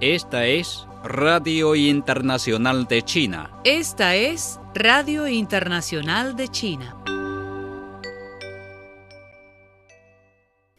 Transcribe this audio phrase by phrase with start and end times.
[0.00, 3.50] Esta es Radio Internacional de China.
[3.64, 6.96] Esta es Radio Internacional de China.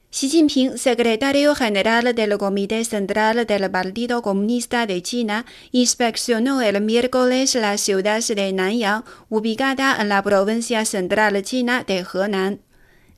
[0.10, 7.54] Xi Jinping, secretario general del Comité Central del Partido Comunista de China, inspeccionó el miércoles
[7.54, 12.62] la ciudad de Nanyang, ubicada en la provincia central china de Henan.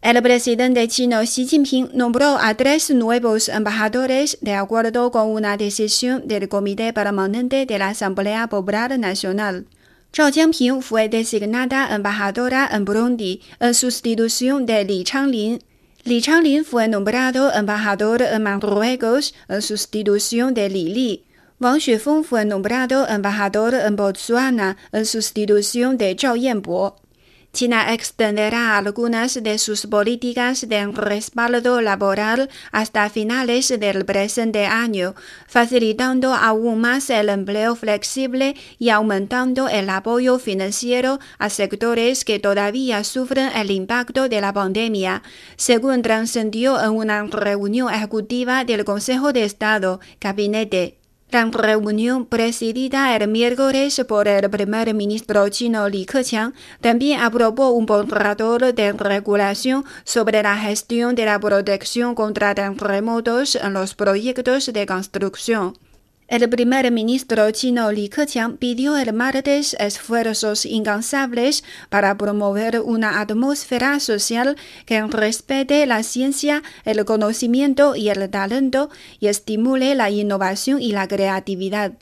[0.06, 6.28] El presidente chino Xi Jinping nombró a tres nuevos embajadores de acuerdo con una decisión
[6.28, 9.66] del Comité Permanente de la Asamblea Popular Nacional.
[10.14, 15.58] Zhao Jianping fue designada embajadora en Burundi en sustitución de Li Changlin.
[16.04, 21.24] Li Changlin fue nombrado embajador en Marruecos en sustitución de Li Li.
[21.60, 27.05] Wang Xuefeng fue nombrado embajador en Botswana en sustitución de Zhao Yanbo.
[27.56, 35.16] China extenderá algunas de sus políticas de respaldo laboral hasta finales del presente año,
[35.48, 43.06] facilitando aún más el empleo flexible y aumentando el apoyo financiero a sectores que todavía
[43.06, 45.24] sufren el impacto de la pandemia,
[45.56, 51.05] según trascendió en una reunión ejecutiva del Consejo de Estado, Gabinete.
[51.32, 57.86] La reunión presidida el miércoles por el primer ministro chino Li Keqiang también aprobó un
[57.86, 64.86] borrador de regulación sobre la gestión de la protección contra terremotos en los proyectos de
[64.86, 65.74] construcción.
[66.28, 74.00] El primer ministro chino Li Keqiang pidió el martes esfuerzos incansables para promover una atmósfera
[74.00, 78.90] social que respete la ciencia, el conocimiento y el talento
[79.20, 81.94] y estimule la innovación y la creatividad.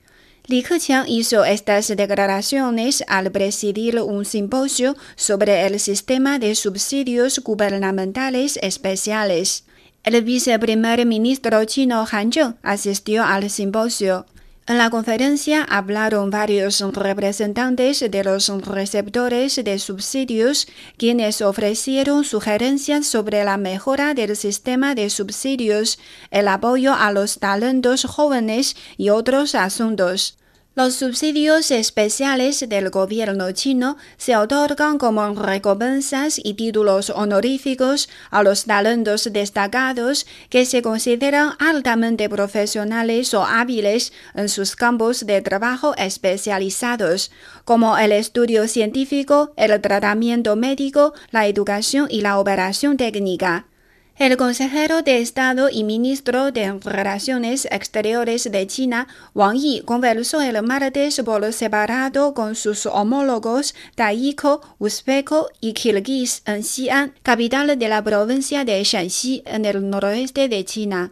[0.48, 8.58] Li Keqiang hizo estas declaraciones al presidir un simposio sobre el sistema de subsidios gubernamentales
[8.62, 9.66] especiales.
[10.03, 14.25] El viceprimer ministro chino Han Zheng asistió al simposio.
[14.68, 23.46] En la conferencia hablaron varios representantes de los receptores de subsidios, quienes ofrecieron sugerencias sobre
[23.46, 26.00] la mejora del sistema de subsidios,
[26.31, 30.38] el apoyo a los talentos jóvenes y otros asuntos.
[30.76, 38.66] Los subsidios especiales del gobierno chino se otorgan como recompensas y títulos honoríficos a los
[38.66, 47.30] talentos destacados que se consideran altamente profesionales o hábiles en sus campos de trabajo especializados,
[47.66, 53.68] como el estudio científico, el tratamiento médico, la educación y la operación técnica.
[54.16, 60.62] El consejero de Estado y ministro de Relaciones Exteriores de China, Wang Yi, conversó el
[60.62, 68.03] martes por separado con sus homólogos taíco, uzbeco y kirguís en Xi'an, capital de la
[68.03, 71.12] provincia de Shanxi, en el noroeste de China.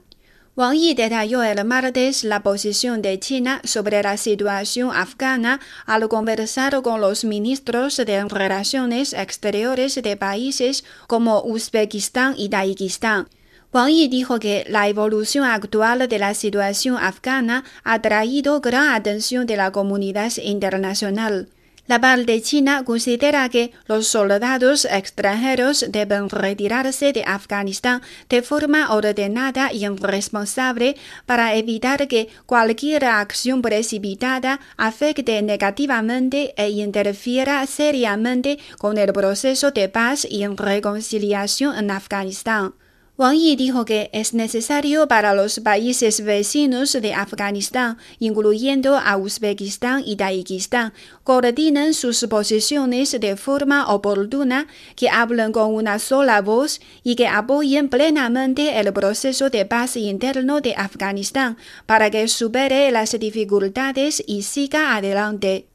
[0.53, 6.81] Wang Yi detalló el martes la posición de China sobre la situación afgana al conversar
[6.81, 13.29] con los ministros de Relaciones Exteriores de países como Uzbekistán y Tayikistán.
[13.71, 19.45] Wang Yi dijo que la evolución actual de la situación afgana ha traído gran atención
[19.45, 21.47] de la comunidad internacional.
[21.91, 29.73] La parte china considera que los soldados extranjeros deben retirarse de Afganistán de forma ordenada
[29.73, 39.11] y responsable para evitar que cualquier acción precipitada afecte negativamente e interfiera seriamente con el
[39.11, 42.73] proceso de paz y reconciliación en Afganistán.
[43.21, 50.01] Wang Yi dijo que es necesario para los países vecinos de Afganistán, incluyendo a Uzbekistán
[50.03, 50.91] y Tayikistán,
[51.23, 54.65] coordinen sus posiciones de forma oportuna,
[54.95, 60.59] que hablen con una sola voz y que apoyen plenamente el proceso de paz interno
[60.59, 65.70] de Afganistán para que supere las dificultades y siga adelante.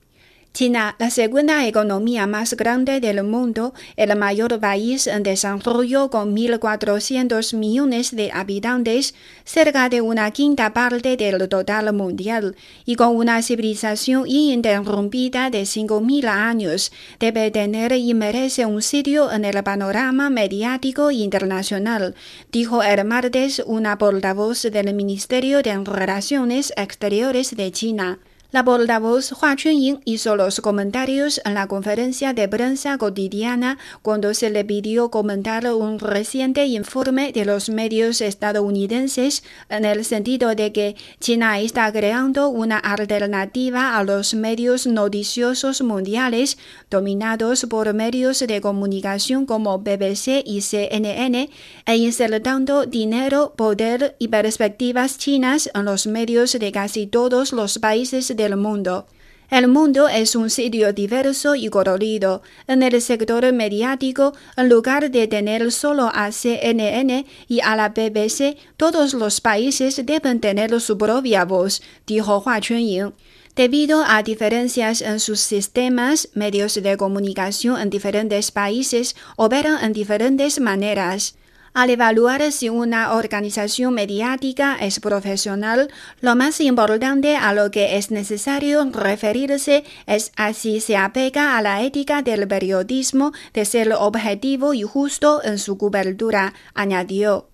[0.56, 7.55] China, la segunda economía más grande del mundo, el mayor país en desarrollo con 1.400
[7.55, 9.14] millones de habitantes,
[9.44, 12.56] cerca de una quinta parte del total mundial,
[12.87, 19.44] y con una civilización ininterrumpida de 5.000 años, debe tener y merece un sitio en
[19.44, 22.14] el panorama mediático internacional,
[22.50, 28.19] dijo el martes una portavoz del Ministerio de Relaciones Exteriores de China.
[28.52, 34.50] La portavoz Hua Chunying hizo los comentarios en la conferencia de prensa cotidiana cuando se
[34.50, 40.94] le pidió comentar un reciente informe de los medios estadounidenses en el sentido de que
[41.19, 46.56] China está creando una alternativa a los medios noticiosos mundiales
[46.88, 51.50] dominados por medios de comunicación como BBC y CNN
[51.84, 58.36] e insertando dinero, poder y perspectivas chinas en los medios de casi todos los países
[58.37, 59.06] del mundo.
[59.49, 62.43] El mundo es un sitio diverso y colorido.
[62.67, 68.56] En el sector mediático, en lugar de tener solo a CNN y a la BBC,
[68.77, 73.12] todos los países deben tener su propia voz, dijo Hua Chunying.
[73.55, 80.61] Debido a diferencias en sus sistemas, medios de comunicación en diferentes países operan en diferentes
[80.61, 81.37] maneras.
[81.76, 85.90] Al evaluar si una organización mediática es profesional,
[86.23, 91.61] lo más importante a lo que es necesario referirse es a si se apega a
[91.61, 97.50] la ética del periodismo de ser objetivo y justo en su cobertura, añadió.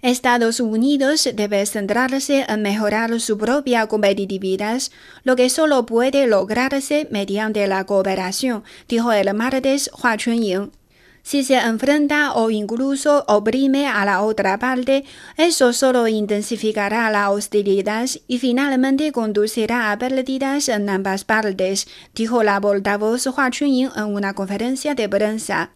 [0.00, 4.80] Estados Unidos debe centrarse en mejorar su propia competitividad,
[5.22, 10.79] lo que solo puede lograrse mediante la cooperación, dijo el martes Hua Chunying.
[11.22, 15.04] Si se enfrenta o incluso oprime a la otra parte,
[15.36, 22.60] eso solo intensificará la hostilidad y finalmente conducirá a pérdidas en ambas partes, dijo la
[22.60, 25.72] portavoz Hua Chunying en una conferencia de prensa.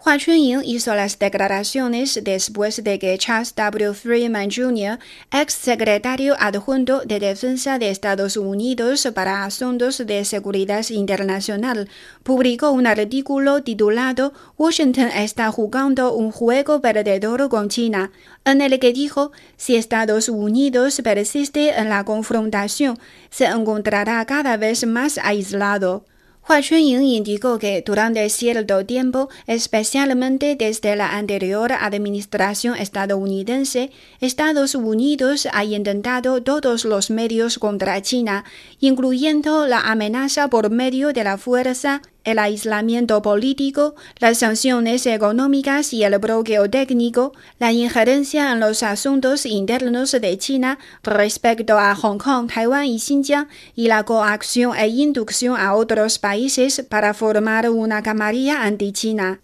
[0.00, 3.92] Hua Chunying hizo las declaraciones después de que Charles W.
[3.94, 5.00] Freeman Jr.,
[5.32, 11.88] ex secretario adjunto de Defensa de Estados Unidos para Asuntos de Seguridad Internacional,
[12.22, 18.12] publicó un artículo titulado Washington está jugando un juego perdedor con China,
[18.44, 24.86] en el que dijo, si Estados Unidos persiste en la confrontación, se encontrará cada vez
[24.86, 26.04] más aislado.
[26.48, 33.90] Hua Chunying indicó que durante cierto tiempo, especialmente desde la anterior administración estadounidense,
[34.22, 38.46] Estados Unidos ha intentado todos los medios contra China,
[38.80, 46.04] incluyendo la amenaza por medio de la fuerza el aislamiento político, las sanciones económicas y
[46.04, 52.50] el bloqueo técnico, la injerencia en los asuntos internos de China respecto a Hong Kong,
[52.52, 58.62] Taiwán y Xinjiang, y la coacción e inducción a otros países para formar una camarilla
[58.64, 59.40] anti-China.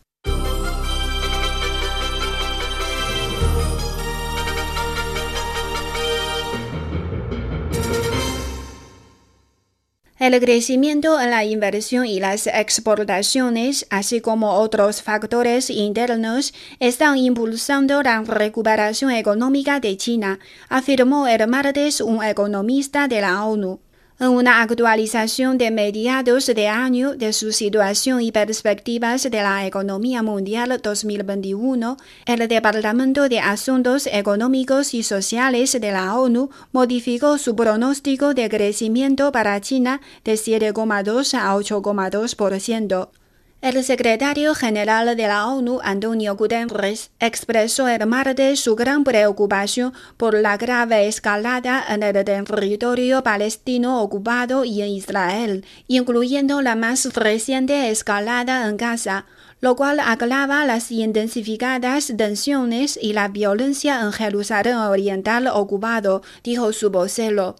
[10.24, 18.02] El crecimiento en la inversión y las exportaciones, así como otros factores internos, están impulsando
[18.02, 20.38] la recuperación económica de China,
[20.70, 23.80] afirmó el martes un economista de la ONU.
[24.20, 30.22] En una actualización de mediados de año de su situación y perspectivas de la economía
[30.22, 38.34] mundial 2021, el Departamento de Asuntos Económicos y Sociales de la ONU modificó su pronóstico
[38.34, 43.23] de crecimiento para China de 7,2 a 8,2%.
[43.64, 50.38] El secretario general de la ONU, Antonio Guterres, expresó el martes su gran preocupación por
[50.38, 57.88] la grave escalada en el territorio palestino ocupado y en Israel, incluyendo la más reciente
[57.88, 59.24] escalada en Gaza,
[59.62, 66.90] lo cual agrava las intensificadas tensiones y la violencia en Jerusalén Oriental ocupado, dijo su
[66.90, 67.56] vocero.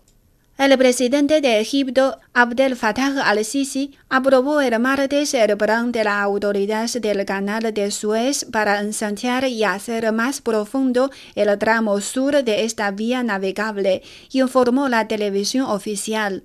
[0.57, 6.89] El presidente de Egipto, Abdel Fattah al-Sisi, aprobó el martes el plan de la autoridad
[6.89, 12.93] del canal de Suez para ensanchar y hacer más profundo el tramo sur de esta
[12.93, 16.45] vía navegable, informó la televisión oficial.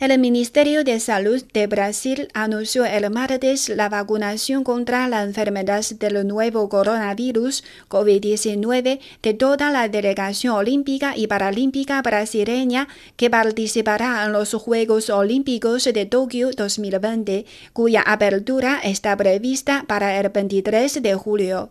[0.00, 6.26] El Ministerio de Salud de Brasil anunció el martes la vacunación contra la enfermedad del
[6.26, 14.52] nuevo coronavirus COVID-19 de toda la delegación olímpica y paralímpica brasileña que participará en los
[14.54, 21.70] Juegos Olímpicos de Tokio 2020, cuya apertura está prevista para el 23 de julio.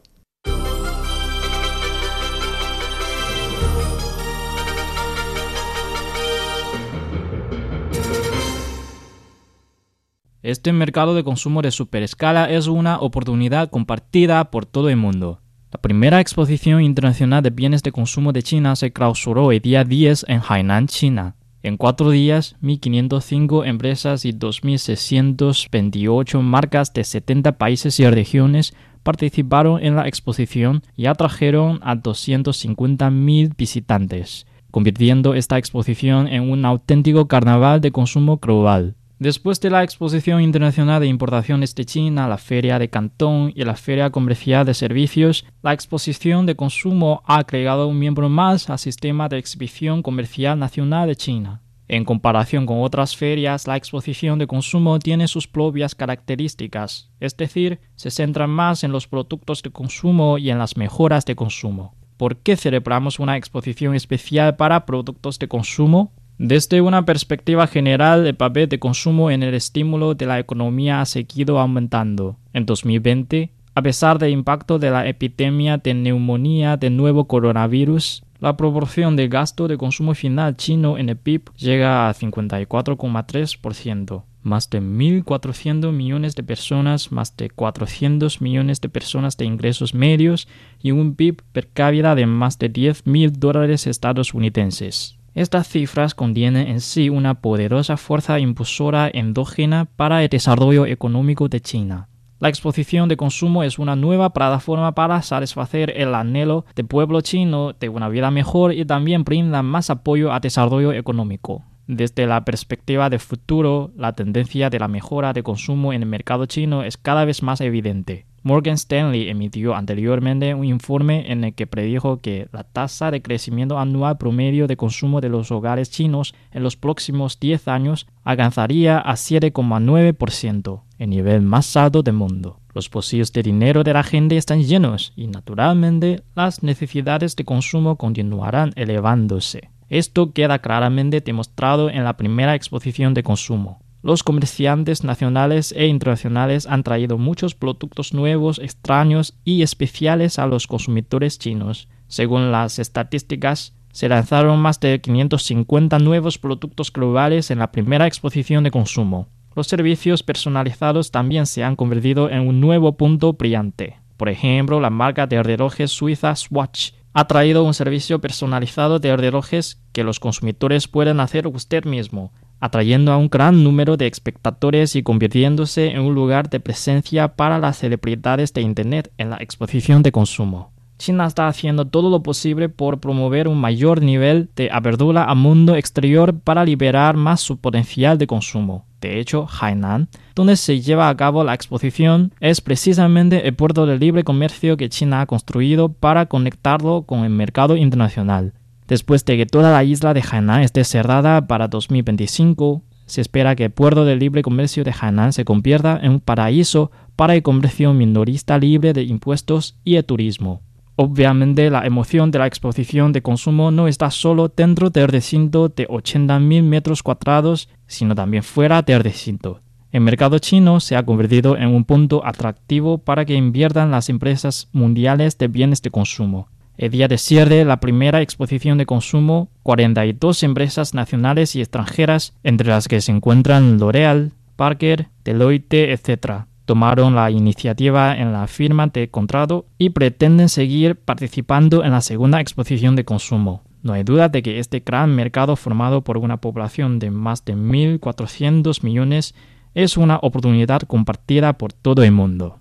[10.43, 15.39] Este mercado de consumo de superescala es una oportunidad compartida por todo el mundo.
[15.71, 20.25] La primera exposición internacional de bienes de consumo de China se clausuró el día 10
[20.27, 21.37] en Hainan, China.
[21.61, 29.95] En cuatro días, 1.505 empresas y 2.628 marcas de 70 países y regiones participaron en
[29.95, 34.45] la exposición y atrajeron a 250.000 visitantes.
[34.71, 38.95] convirtiendo esta exposición en un auténtico carnaval de consumo global.
[39.23, 43.77] Después de la Exposición Internacional de Importaciones de China, la Feria de Cantón y la
[43.77, 49.29] Feria Comercial de Servicios, la Exposición de Consumo ha agregado un miembro más al Sistema
[49.29, 51.61] de Exhibición Comercial Nacional de China.
[51.87, 57.79] En comparación con otras ferias, la exposición de consumo tiene sus propias características, es decir,
[57.95, 61.95] se centra más en los productos de consumo y en las mejoras de consumo.
[62.17, 66.11] ¿Por qué celebramos una exposición especial para productos de consumo?
[66.37, 71.05] Desde una perspectiva general, el papel de consumo en el estímulo de la economía ha
[71.05, 72.37] seguido aumentando.
[72.53, 78.57] En 2020, a pesar del impacto de la epidemia de neumonía del nuevo coronavirus, la
[78.57, 84.23] proporción de gasto de consumo final chino en el PIB llega a 54,3%.
[84.41, 90.49] Más de 1.400 millones de personas, más de 400 millones de personas de ingresos medios
[90.81, 95.17] y un PIB per cápita de más de 10.000 dólares estadounidenses.
[95.35, 101.59] Estas cifras contienen en sí una poderosa fuerza impulsora endógena para el desarrollo económico de
[101.59, 102.07] China.
[102.39, 107.73] La exposición de consumo es una nueva plataforma para satisfacer el anhelo del pueblo chino
[107.73, 111.63] de una vida mejor y también brinda más apoyo al desarrollo económico.
[111.87, 116.45] Desde la perspectiva de futuro, la tendencia de la mejora de consumo en el mercado
[116.45, 118.25] chino es cada vez más evidente.
[118.43, 123.79] Morgan Stanley emitió anteriormente un informe en el que predijo que la tasa de crecimiento
[123.79, 129.13] anual promedio de consumo de los hogares chinos en los próximos 10 años alcanzaría a
[129.13, 132.59] 7,9%, el nivel más alto del mundo.
[132.73, 137.95] Los bolsillos de dinero de la gente están llenos y naturalmente las necesidades de consumo
[137.95, 139.69] continuarán elevándose.
[139.87, 143.82] Esto queda claramente demostrado en la primera exposición de consumo.
[144.03, 150.67] Los comerciantes nacionales e internacionales han traído muchos productos nuevos, extraños y especiales a los
[150.67, 151.87] consumidores chinos.
[152.07, 158.65] Según las estadísticas, se lanzaron más de 550 nuevos productos globales en la primera exposición
[158.65, 159.29] de consumo.
[159.55, 164.01] Los servicios personalizados también se han convertido en un nuevo punto brillante.
[164.17, 169.81] Por ejemplo, la marca de relojes suiza Swatch ha traído un servicio personalizado de relojes
[169.93, 172.33] que los consumidores pueden hacer usted mismo
[172.63, 177.59] atrayendo a un gran número de espectadores y convirtiéndose en un lugar de presencia para
[177.59, 180.71] las celebridades de Internet en la exposición de consumo.
[180.97, 185.75] China está haciendo todo lo posible por promover un mayor nivel de apertura al mundo
[185.75, 188.85] exterior para liberar más su potencial de consumo.
[189.01, 193.99] De hecho, Hainan, donde se lleva a cabo la exposición, es precisamente el puerto de
[193.99, 198.53] libre comercio que China ha construido para conectarlo con el mercado internacional.
[198.87, 203.65] Después de que toda la isla de Hainan esté cerrada para 2025, se espera que
[203.65, 207.93] el puerto de libre comercio de Hainan se convierta en un paraíso para el comercio
[207.93, 210.61] minorista libre de impuestos y el turismo.
[210.95, 215.87] Obviamente, la emoción de la exposición de consumo no está solo dentro del recinto de
[215.87, 219.61] 80.000 metros cuadrados, sino también fuera del recinto.
[219.91, 224.67] El mercado chino se ha convertido en un punto atractivo para que inviertan las empresas
[224.71, 226.47] mundiales de bienes de consumo.
[226.83, 232.67] El día de cierre, la primera exposición de consumo, 42 empresas nacionales y extranjeras, entre
[232.67, 239.09] las que se encuentran L'Oreal, Parker, Deloitte, etc., tomaron la iniciativa en la firma de
[239.09, 243.63] contrato y pretenden seguir participando en la segunda exposición de consumo.
[243.81, 247.55] No hay duda de que este gran mercado formado por una población de más de
[247.55, 249.35] 1.400 millones
[249.73, 252.59] es una oportunidad compartida por todo el mundo.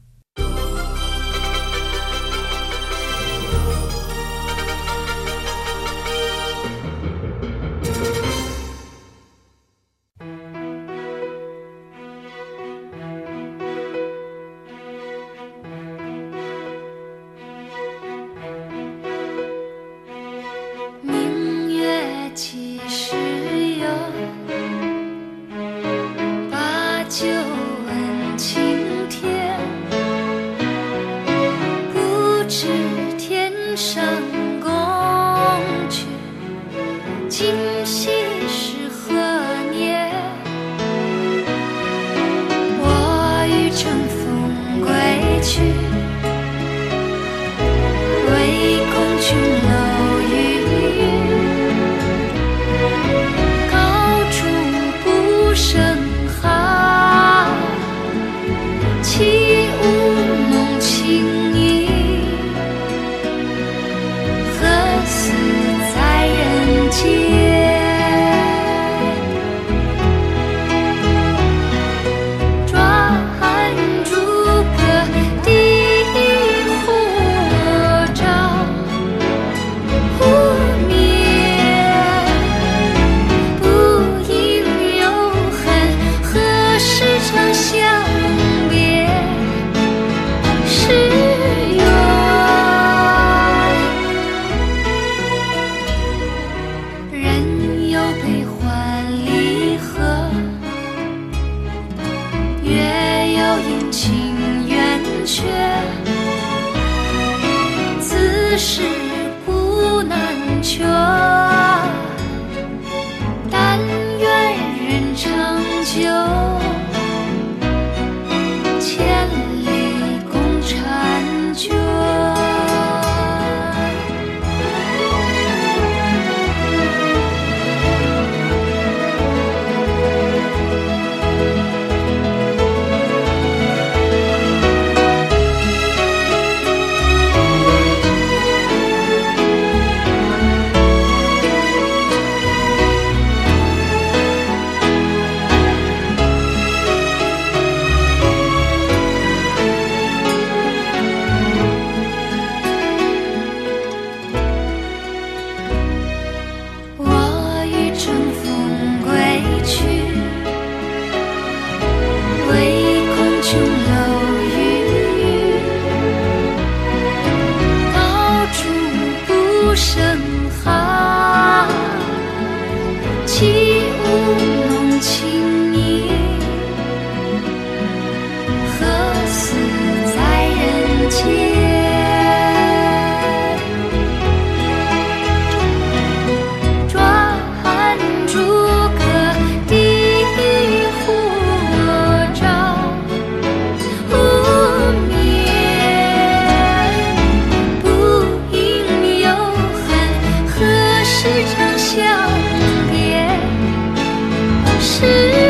[204.82, 205.41] 是